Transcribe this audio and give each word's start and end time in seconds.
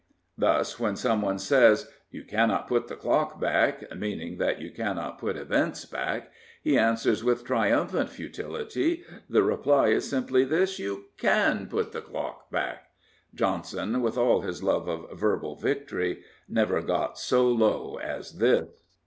Thus, 0.35 0.79
when 0.79 0.95
someone 0.95 1.37
says," 1.37 1.87
You 2.09 2.23
cannot 2.23 2.67
put 2.67 2.87
the 2.87 2.95
clock 2.95 3.39
back," 3.39 3.95
meaning 3.95 4.37
that 4.39 4.59
you 4.59 4.71
cannot 4.71 5.19
put 5.19 5.37
events 5.37 5.85
back, 5.85 6.31
he 6.63 6.75
answers 6.75 7.23
with 7.23 7.45
triumphant 7.45 8.09
futility," 8.09 9.03
The 9.29 9.43
reply 9.43 9.89
is 9.89 10.09
simply 10.09 10.43
this: 10.43 10.79
you 10.79 11.09
can 11.19 11.67
put 11.67 11.91
the 11.91 12.01
clock 12.01 12.49
back." 12.49 12.89
Johnson, 13.35 14.01
with 14.01 14.17
all 14.17 14.41
his 14.41 14.63
love 14.63 14.87
of 14.89 15.07
verbal 15.19 15.55
victory, 15.55 16.23
never 16.49 16.81
got 16.81 17.19
so 17.19 17.47
low 17.47 17.99
as 18.01 18.39
this. 18.39 18.69